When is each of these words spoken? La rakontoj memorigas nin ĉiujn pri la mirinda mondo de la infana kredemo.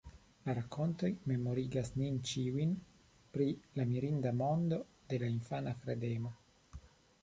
La 0.45 0.53
rakontoj 0.59 1.09
memorigas 1.31 1.91
nin 1.99 2.17
ĉiujn 2.31 2.73
pri 3.37 3.49
la 3.79 3.89
mirinda 3.95 4.35
mondo 4.43 4.85
de 5.15 5.25
la 5.25 5.35
infana 5.39 5.81
kredemo. 5.85 6.39